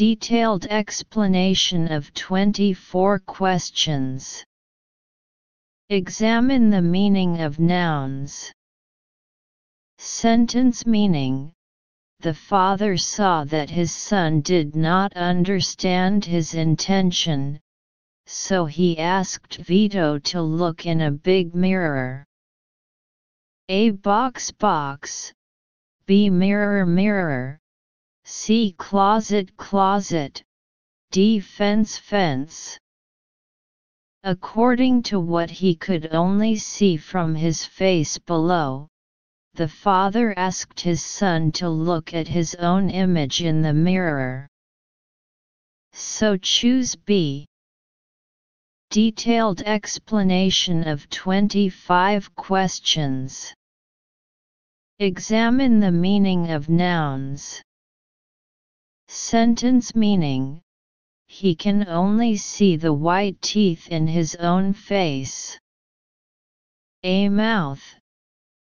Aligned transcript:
Detailed 0.00 0.64
explanation 0.64 1.92
of 1.92 2.14
24 2.14 3.18
questions. 3.18 4.42
Examine 5.90 6.70
the 6.70 6.80
meaning 6.80 7.42
of 7.42 7.58
nouns. 7.58 8.50
Sentence 9.98 10.86
meaning 10.86 11.52
The 12.20 12.32
father 12.32 12.96
saw 12.96 13.44
that 13.44 13.68
his 13.68 13.92
son 13.92 14.40
did 14.40 14.74
not 14.74 15.12
understand 15.12 16.24
his 16.24 16.54
intention, 16.54 17.60
so 18.24 18.64
he 18.64 18.98
asked 18.98 19.56
Vito 19.56 20.18
to 20.18 20.40
look 20.40 20.86
in 20.86 21.02
a 21.02 21.10
big 21.10 21.54
mirror. 21.54 22.24
A 23.68 23.90
box 23.90 24.50
box, 24.50 25.34
B 26.06 26.30
mirror 26.30 26.86
mirror, 26.86 27.59
C 28.24 28.74
closet 28.78 29.56
closet, 29.56 30.42
D 31.10 31.40
fence 31.40 31.96
fence. 31.96 32.78
According 34.22 35.02
to 35.04 35.18
what 35.18 35.50
he 35.50 35.74
could 35.74 36.14
only 36.14 36.56
see 36.56 36.96
from 36.96 37.34
his 37.34 37.64
face 37.64 38.18
below, 38.18 38.88
the 39.54 39.66
father 39.66 40.32
asked 40.38 40.80
his 40.80 41.04
son 41.04 41.50
to 41.52 41.68
look 41.68 42.14
at 42.14 42.28
his 42.28 42.54
own 42.54 42.90
image 42.90 43.42
in 43.42 43.62
the 43.62 43.72
mirror. 43.72 44.46
So 45.92 46.36
choose 46.36 46.94
B. 46.94 47.46
Detailed 48.90 49.62
explanation 49.62 50.86
of 50.86 51.08
25 51.08 52.34
questions. 52.34 53.54
Examine 54.98 55.80
the 55.80 55.92
meaning 55.92 56.50
of 56.50 56.68
nouns. 56.68 57.62
Sentence 59.12 59.96
meaning 59.96 60.62
He 61.26 61.56
can 61.56 61.88
only 61.88 62.36
see 62.36 62.76
the 62.76 62.92
white 62.92 63.42
teeth 63.42 63.88
in 63.88 64.06
his 64.06 64.36
own 64.36 64.72
face. 64.72 65.58
A 67.02 67.28
mouth. 67.28 67.82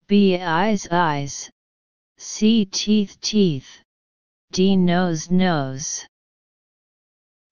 B 0.05 0.37
eyes 0.37 0.87
eyes. 0.91 1.49
C 2.17 2.63
teeth 2.63 3.19
teeth. 3.21 3.81
D 4.51 4.75
nose 4.75 5.31
nose. 5.31 6.05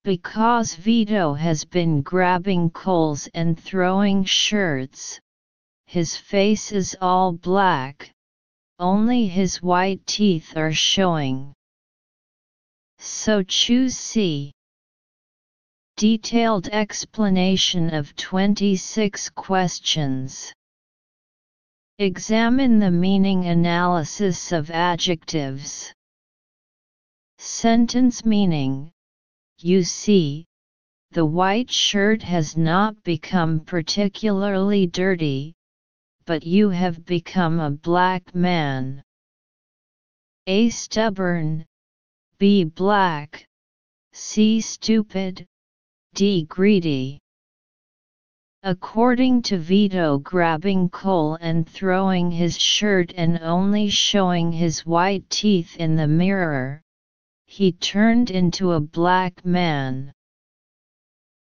Because 0.04 0.76
Vito 0.76 1.34
has 1.34 1.66
been 1.66 2.04
grabbing 2.04 2.70
coals 2.70 3.28
and 3.34 3.60
throwing 3.60 4.24
shirts, 4.24 5.20
his 5.88 6.16
face 6.16 6.72
is 6.72 6.96
all 7.02 7.32
black, 7.34 8.14
only 8.78 9.26
his 9.26 9.64
white 9.64 10.06
teeth 10.06 10.56
are 10.56 10.72
showing. 10.72 11.56
So 13.06 13.44
choose 13.44 13.98
C. 13.98 14.54
Detailed 15.98 16.70
explanation 16.70 17.94
of 17.94 18.16
26 18.16 19.30
questions. 19.32 20.54
Examine 22.00 22.80
the 22.80 22.90
meaning 22.90 23.44
analysis 23.44 24.54
of 24.54 24.72
adjectives. 24.72 25.94
Sentence 27.40 28.24
meaning 28.24 28.90
You 29.58 29.84
see, 29.84 30.46
the 31.12 31.26
white 31.26 31.70
shirt 31.70 32.24
has 32.24 32.56
not 32.56 33.04
become 33.04 33.60
particularly 33.60 34.88
dirty, 34.88 35.54
but 36.26 36.46
you 36.46 36.70
have 36.70 37.04
become 37.04 37.60
a 37.60 37.70
black 37.70 38.34
man. 38.34 39.04
A 40.48 40.70
stubborn, 40.70 41.66
B. 42.44 42.66
Black. 42.66 43.48
C. 44.12 44.60
Stupid. 44.60 45.48
D. 46.14 46.44
Greedy. 46.44 47.22
According 48.64 49.44
to 49.44 49.58
Vito 49.58 50.18
grabbing 50.18 50.90
coal 50.90 51.36
and 51.36 51.66
throwing 51.66 52.32
his 52.32 52.60
shirt 52.60 53.14
and 53.16 53.40
only 53.40 53.90
showing 53.90 54.52
his 54.52 54.86
white 54.86 55.30
teeth 55.30 55.78
in 55.78 55.96
the 55.96 56.06
mirror, 56.06 56.82
he 57.46 57.72
turned 57.72 58.30
into 58.30 58.74
a 58.74 58.82
black 58.82 59.46
man. 59.46 60.12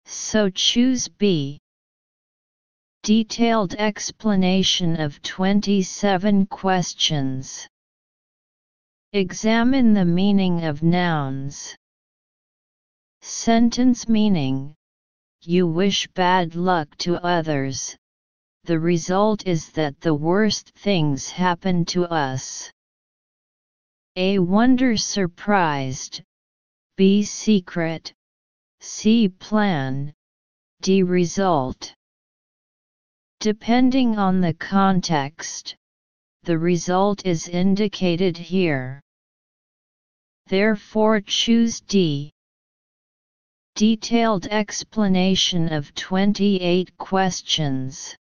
So 0.03 0.49
choose 0.49 1.07
B. 1.07 1.61
Detailed 3.03 3.75
explanation 3.75 4.99
of 4.99 5.21
27 5.21 6.47
questions. 6.47 7.69
Examine 9.13 9.93
the 9.93 10.05
meaning 10.05 10.63
of 10.63 10.83
nouns. 10.83 11.75
Sentence 13.19 14.07
meaning 14.07 14.73
You 15.41 15.67
wish 15.67 16.07
bad 16.07 16.55
luck 16.55 16.95
to 16.99 17.21
others. 17.21 17.97
The 18.63 18.79
result 18.79 19.45
is 19.45 19.69
that 19.71 19.99
the 19.99 20.13
worst 20.13 20.71
things 20.77 21.29
happen 21.29 21.83
to 21.87 22.05
us. 22.05 22.71
A 24.15 24.39
wonder 24.39 24.95
surprised. 24.95 26.21
B 26.95 27.23
secret. 27.23 28.13
C 28.79 29.27
plan. 29.27 30.13
D 30.81 31.03
result. 31.03 31.93
Depending 33.41 34.17
on 34.17 34.39
the 34.39 34.53
context, 34.53 35.75
the 36.43 36.57
result 36.57 37.25
is 37.25 37.47
indicated 37.47 38.35
here. 38.35 38.99
Therefore 40.47 41.21
choose 41.21 41.81
D. 41.81 42.31
Detailed 43.75 44.47
explanation 44.47 45.71
of 45.71 45.93
28 45.93 46.97
questions. 46.97 48.15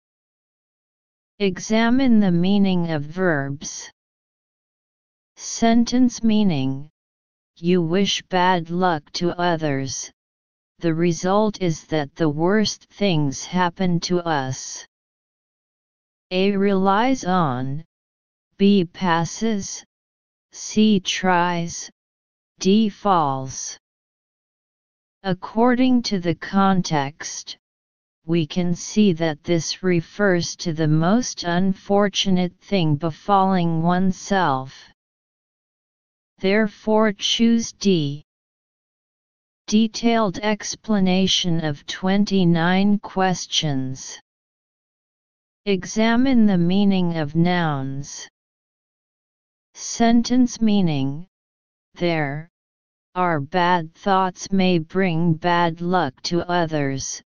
Examine 1.40 2.20
the 2.20 2.32
meaning 2.32 2.92
of 2.92 3.04
verbs. 3.04 3.90
Sentence 5.38 6.22
meaning 6.22 6.90
You 7.56 7.82
wish 7.82 8.22
bad 8.24 8.70
luck 8.70 9.10
to 9.14 9.32
others. 9.40 10.12
The 10.80 10.94
result 10.94 11.62
is 11.62 11.86
that 11.88 12.14
the 12.16 12.30
worst 12.30 12.86
things 12.92 13.46
happen 13.46 14.02
to 14.02 14.20
us. 14.20 14.86
A 16.32 16.58
relies 16.58 17.24
on, 17.24 17.86
B 18.60 18.84
passes, 18.84 19.86
C 20.52 21.00
tries, 21.00 21.90
D 22.60 22.90
falls. 22.90 23.78
According 25.24 26.02
to 26.02 26.20
the 26.20 26.36
context, 26.36 27.58
we 28.26 28.46
can 28.46 28.76
see 28.76 29.14
that 29.14 29.46
this 29.46 29.82
refers 29.82 30.58
to 30.58 30.74
the 30.74 30.90
most 30.90 31.46
unfortunate 31.46 32.54
thing 32.60 32.98
befalling 32.98 33.82
oneself. 33.82 34.78
Therefore 36.40 37.14
choose 37.14 37.72
D. 37.72 38.26
Detailed 39.68 40.38
explanation 40.40 41.64
of 41.64 41.86
29 41.86 43.00
questions. 43.00 44.20
Examine 45.66 46.46
the 46.46 46.58
meaning 46.58 47.16
of 47.16 47.36
nouns. 47.36 48.28
Sentence 49.74 50.62
meaning 50.62 51.28
There 51.96 52.50
our 53.16 53.40
bad 53.42 53.94
thoughts 53.96 54.52
may 54.52 54.78
bring 54.80 55.34
bad 55.34 55.82
luck 55.82 56.22
to 56.22 56.48
others, 56.50 57.22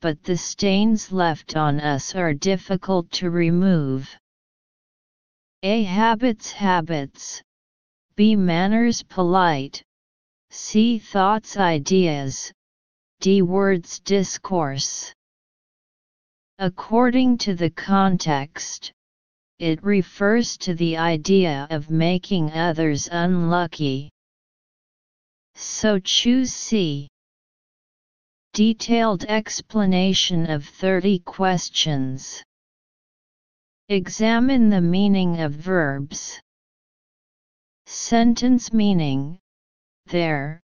but 0.00 0.22
the 0.22 0.36
stains 0.36 1.12
left 1.12 1.56
on 1.56 1.80
us 1.80 2.14
are 2.14 2.34
difficult 2.34 3.10
to 3.12 3.30
remove. 3.30 4.14
A 5.62 5.84
habits 5.84 6.52
habits. 6.52 7.42
B 8.16 8.36
manners 8.36 9.02
polite. 9.02 9.82
C 10.50 10.98
thoughts 10.98 11.56
ideas. 11.56 12.52
D 13.20 13.40
words 13.40 14.00
discourse. 14.00 15.14
According 16.58 17.38
to 17.38 17.54
the 17.54 17.70
context, 17.70 18.92
it 19.58 19.82
refers 19.82 20.56
to 20.58 20.74
the 20.74 20.96
idea 20.96 21.66
of 21.70 21.90
making 21.90 22.52
others 22.52 23.08
unlucky. 23.10 24.10
So 25.54 25.98
choose 25.98 26.52
C. 26.52 27.08
Detailed 28.52 29.24
explanation 29.24 30.50
of 30.50 30.64
30 30.64 31.20
questions. 31.20 32.42
Examine 33.88 34.70
the 34.70 34.80
meaning 34.80 35.40
of 35.40 35.52
verbs. 35.52 36.40
Sentence 37.86 38.72
meaning 38.72 39.38
There 40.06 40.60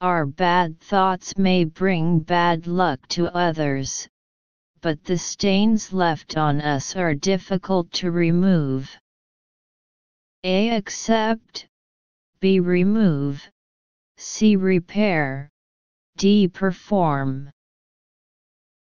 our 0.00 0.26
bad 0.26 0.80
thoughts 0.80 1.36
may 1.36 1.64
bring 1.64 2.20
bad 2.20 2.68
luck 2.68 3.00
to 3.08 3.26
others, 3.34 4.06
but 4.80 5.04
the 5.04 5.18
stains 5.18 5.92
left 5.92 6.36
on 6.36 6.60
us 6.60 6.96
are 6.96 7.14
difficult 7.14 7.92
to 7.92 8.10
remove. 8.10 8.90
A. 10.44 10.70
Accept. 10.70 11.66
B. 12.40 12.60
Remove. 12.60 13.48
C. 14.16 14.56
Repair, 14.56 15.48
D. 16.16 16.48
Perform. 16.48 17.50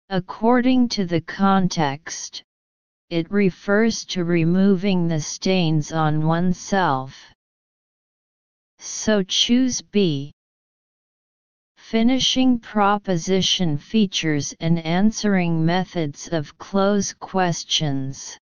According 0.09 0.89
to 0.89 1.05
the 1.05 1.21
context, 1.21 2.43
it 3.09 3.31
refers 3.31 4.03
to 4.05 4.25
removing 4.25 5.07
the 5.07 5.21
stains 5.21 5.93
on 5.93 6.25
oneself. 6.25 7.17
So 8.79 9.23
choose 9.23 9.81
B. 9.81 10.33
Finishing 11.91 12.57
proposition 12.57 13.77
features 13.77 14.55
and 14.61 14.79
answering 14.85 15.65
methods 15.65 16.29
of 16.29 16.57
close 16.57 17.11
questions. 17.11 18.37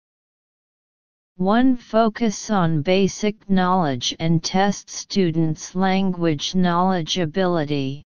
1. 1.36 1.76
Focus 1.76 2.48
on 2.48 2.80
basic 2.80 3.50
knowledge 3.50 4.16
and 4.18 4.42
test 4.42 4.88
students' 4.88 5.74
language 5.74 6.54
knowledge 6.54 7.18
ability. 7.18 8.02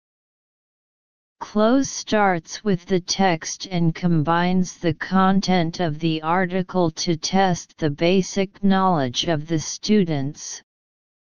Close 1.42 1.90
starts 1.90 2.64
with 2.64 2.86
the 2.86 3.02
text 3.02 3.68
and 3.70 3.94
combines 3.94 4.78
the 4.78 4.94
content 4.94 5.82
of 5.82 6.00
the 6.00 6.22
article 6.22 6.90
to 6.92 7.18
test 7.18 7.78
the 7.78 7.90
basic 7.90 8.64
knowledge 8.64 9.26
of 9.26 9.48
the 9.48 9.60
students, 9.60 10.64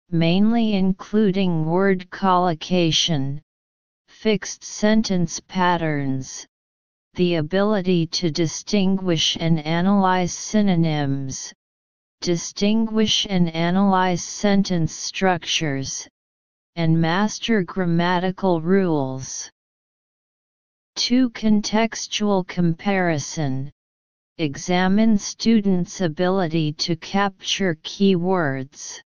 mainly 0.10 0.72
including 0.72 1.66
word 1.66 2.10
collocation, 2.12 3.42
fixed 4.16 4.64
sentence 4.64 5.42
patterns, 5.42 6.48
the 7.16 7.36
ability 7.36 8.08
to 8.08 8.32
distinguish 8.32 9.36
and 9.40 9.60
analyze 9.60 10.34
synonyms, 10.34 11.54
distinguish 12.22 13.28
and 13.30 13.54
analyze 13.54 14.24
sentence 14.24 14.94
structures, 14.94 16.08
and 16.76 17.00
master 17.00 17.62
grammatical 17.62 18.62
rules. 18.62 19.52
2. 20.96 21.30
Contextual 21.32 22.48
comparison 22.48 23.70
Examine 24.38 25.18
students' 25.18 26.02
ability 26.02 26.72
to 26.74 26.96
capture 26.96 27.76
keywords. 27.84 29.02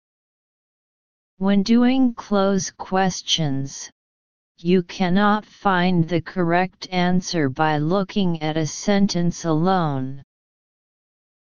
When 1.38 1.62
doing 1.62 2.12
close 2.12 2.70
questions, 2.70 3.91
you 4.58 4.82
cannot 4.82 5.44
find 5.44 6.08
the 6.08 6.20
correct 6.20 6.88
answer 6.91 7.50
by 7.50 7.76
looking 7.76 8.41
at 8.43 8.56
a 8.56 8.67
sentence 8.67 9.44
alone. 9.44 10.23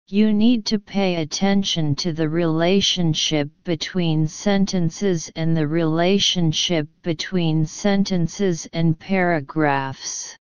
You 0.09 0.33
need 0.33 0.65
to 0.67 0.79
pay 0.79 1.17
attention 1.17 1.95
to 1.97 2.13
the 2.13 2.29
relationship 2.29 3.51
between 3.65 4.27
sentences 4.27 5.31
and 5.37 5.57
the 5.57 5.67
relationship 5.67 6.89
between 7.03 7.67
sentences 7.67 8.67
and 8.73 8.99
paragraphs. 8.99 10.37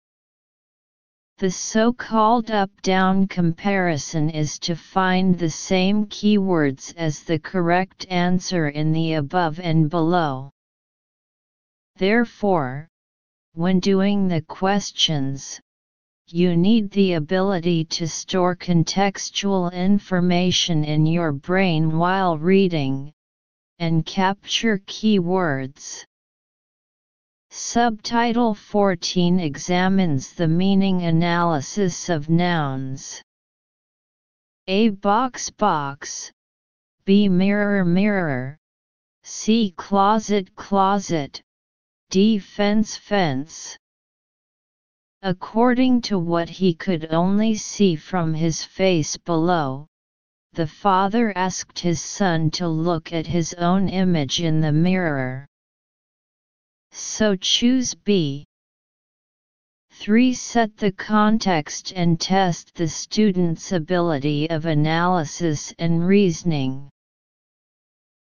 The 1.38 1.51
so-called 1.51 2.51
up-down 2.51 3.27
comparison 3.27 4.30
is 4.30 4.59
to 4.59 4.75
find 4.75 5.39
the 5.39 5.50
same 5.50 6.06
keywords 6.07 6.94
as 6.98 7.24
the 7.24 7.39
correct 7.39 8.06
answer 8.09 8.68
in 8.68 8.92
the 8.92 9.13
above 9.13 9.59
and 9.59 9.89
below. 9.89 10.51
Therefore, 12.01 12.88
when 13.53 13.80
doing 13.80 14.27
the 14.27 14.42
questions, 14.42 15.62
you 16.25 16.57
need 16.57 16.89
the 16.89 17.13
ability 17.13 17.86
to 17.94 18.07
store 18.07 18.56
contextual 18.56 19.71
information 19.71 20.83
in 20.83 21.06
your 21.06 21.31
brain 21.31 22.00
while 22.00 22.39
reading, 22.39 23.13
and 23.77 24.03
capture 24.03 24.80
keywords. 24.80 26.03
Subtitle 27.51 28.56
14 28.56 29.39
examines 29.39 30.33
the 30.33 30.48
meaning 30.48 31.03
analysis 31.03 32.09
of 32.09 32.31
nouns. 32.31 33.21
A 34.65 34.89
box 34.89 35.51
box, 35.51 36.31
B 37.06 37.30
mirror 37.30 37.86
mirror, 37.86 38.57
C 39.21 39.75
closet 39.77 40.56
closet, 40.56 41.44
D 42.11 42.39
fence 42.39 42.97
fence. 42.97 43.77
According 45.21 46.01
to 46.01 46.19
what 46.19 46.49
he 46.49 46.73
could 46.73 47.07
only 47.13 47.55
see 47.55 47.95
from 47.95 48.33
his 48.33 48.65
face 48.65 49.15
below, 49.15 49.87
the 50.51 50.67
father 50.67 51.31
asked 51.37 51.79
his 51.79 52.01
son 52.01 52.51
to 52.51 52.67
look 52.67 53.13
at 53.13 53.27
his 53.27 53.53
own 53.53 53.87
image 53.87 54.41
in 54.41 54.59
the 54.59 54.73
mirror. 54.73 55.47
So 56.91 57.37
choose 57.37 57.95
B. 57.95 58.43
3. 59.91 60.33
Set 60.33 60.75
the 60.75 60.91
context 60.91 61.93
and 61.95 62.19
test 62.19 62.75
the 62.75 62.89
student's 62.89 63.71
ability 63.71 64.49
of 64.49 64.65
analysis 64.65 65.73
and 65.79 66.05
reasoning. 66.05 66.89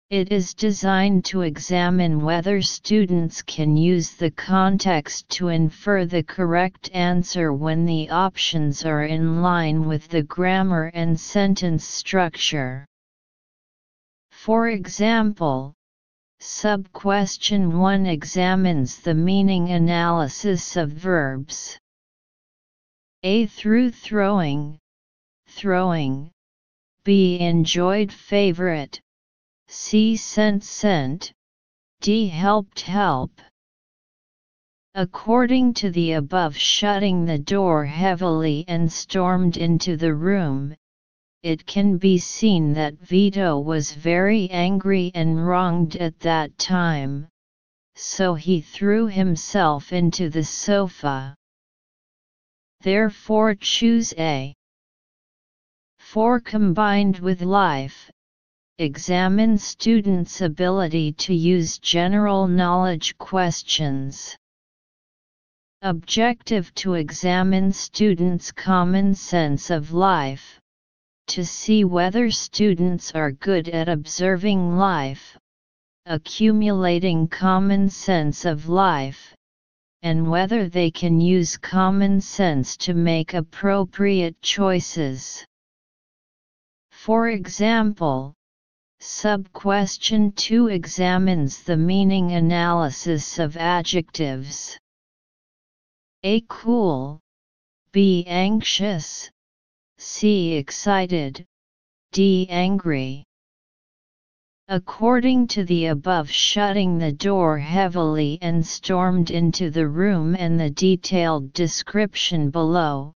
It 0.10 0.32
is 0.32 0.54
designed 0.54 1.26
to 1.26 1.42
examine 1.42 2.22
whether 2.22 2.62
students 2.62 3.42
can 3.42 3.76
use 3.76 4.12
the 4.12 4.32
context 4.32 5.28
to 5.32 5.50
infer 5.50 6.06
the 6.06 6.24
correct 6.24 6.90
answer 6.94 7.52
when 7.52 7.84
the 7.84 8.10
options 8.10 8.86
are 8.86 9.04
in 9.04 9.42
line 9.42 9.86
with 9.86 10.08
the 10.08 10.24
grammar 10.24 10.92
and 10.94 11.20
sentence 11.20 11.84
structure. 11.84 12.86
For 14.32 14.70
example, 14.70 15.74
Sub-question 16.40 17.78
1 17.78 18.06
examines 18.06 19.00
the 19.02 19.14
meaning 19.14 19.72
analysis 19.72 20.78
of 20.78 20.90
verbs. 20.90 21.78
A 23.24 23.48
through 23.48 23.92
throwing, 23.92 24.80
throwing, 25.48 26.32
B 27.04 27.42
enjoyed 27.42 28.14
favorite, 28.14 29.02
C 29.70 30.16
sent 30.16 30.64
sent, 30.64 31.34
D 32.00 32.28
helped 32.28 32.82
help. 32.82 33.32
According 34.96 35.74
to 35.76 35.92
the 35.92 36.14
above 36.14 36.58
shutting 36.58 37.26
the 37.26 37.38
door 37.38 37.86
heavily 37.86 38.66
and 38.68 38.92
stormed 38.92 39.58
into 39.58 39.98
the 39.98 40.14
room, 40.14 40.76
it 41.44 41.66
can 41.66 41.98
be 41.98 42.18
seen 42.18 42.74
that 42.74 43.00
Vito 43.00 43.60
was 43.60 43.94
very 43.94 44.50
angry 44.50 45.12
and 45.14 45.46
wronged 45.46 45.96
at 45.98 46.20
that 46.22 46.58
time, 46.58 47.28
so 47.96 48.34
he 48.34 48.62
threw 48.62 49.08
himself 49.08 49.94
into 49.94 50.30
the 50.30 50.44
sofa. 50.44 51.36
Therefore 52.82 53.54
choose 53.54 54.14
A. 54.18 54.54
4 56.00 56.40
combined 56.40 57.20
with 57.20 57.42
life, 57.42 58.10
Examine 58.80 59.58
students' 59.58 60.42
ability 60.42 61.12
to 61.14 61.34
use 61.34 61.80
general 61.80 62.48
knowledge 62.48 63.18
questions. 63.18 64.38
Objective 65.82 66.72
to 66.76 66.94
examine 66.94 67.72
students' 67.72 68.52
common 68.52 69.16
sense 69.16 69.72
of 69.72 69.94
life, 69.94 70.60
to 71.26 71.44
see 71.44 71.86
whether 71.86 72.30
students 72.30 73.16
are 73.16 73.32
good 73.32 73.68
at 73.68 73.90
observing 73.90 74.78
life, 74.78 75.36
accumulating 76.06 77.28
common 77.28 77.90
sense 77.90 78.46
of 78.46 78.70
life, 78.70 79.34
and 80.04 80.30
whether 80.30 80.70
they 80.70 80.92
can 80.92 81.20
use 81.20 81.58
common 81.58 82.22
sense 82.22 82.78
to 82.78 82.94
make 82.94 83.34
appropriate 83.34 84.40
choices. 84.44 85.44
For 86.92 87.30
example, 87.30 88.37
Sub-question 89.00 90.32
2 90.32 90.68
examines 90.68 91.64
the 91.64 91.78
meaning 91.78 92.32
analysis 92.32 93.40
of 93.40 93.56
adjectives. 93.56 94.78
A 96.24 96.42
cool, 96.50 97.20
B 97.92 98.26
anxious, 98.28 99.30
C 99.98 100.54
excited, 100.56 101.46
D 102.12 102.48
angry. 102.50 103.24
According 104.68 105.48
to 105.48 105.64
the 105.64 105.86
above 105.86 106.30
shutting 106.30 106.98
the 106.98 107.12
door 107.12 107.58
heavily 107.58 108.38
and 108.42 108.66
stormed 108.66 109.32
into 109.32 109.70
the 109.70 109.88
room 109.88 110.36
and 110.36 110.60
the 110.60 110.70
detailed 110.70 111.54
description 111.54 112.50
below, 112.50 113.14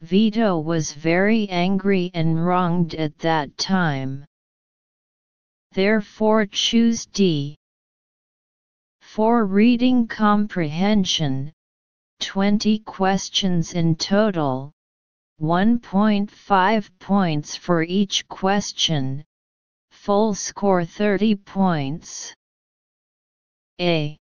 Vito 0.00 0.58
was 0.58 0.92
very 0.92 1.48
angry 1.48 2.10
and 2.14 2.46
wronged 2.46 2.94
at 2.94 3.18
that 3.18 3.58
time. 3.58 4.24
Therefore 5.72 6.46
choose 6.46 7.06
D. 7.06 7.56
For 9.00 9.44
reading 9.44 10.06
comprehension, 10.06 11.52
20 12.20 12.80
questions 12.80 13.74
in 13.74 13.96
total, 13.96 14.72
1.5 15.40 16.90
points 16.98 17.54
for 17.56 17.82
each 17.82 18.26
question, 18.28 19.24
full 19.90 20.34
score 20.34 20.84
30 20.84 21.36
points. 21.36 22.34
A. 23.80 24.16